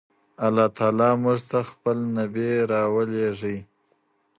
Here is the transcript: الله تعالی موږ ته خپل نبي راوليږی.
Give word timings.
الله 0.45 0.67
تعالی 0.77 1.09
موږ 1.23 1.39
ته 1.49 1.59
خپل 1.71 1.97
نبي 2.17 2.49
راوليږی. 2.71 3.57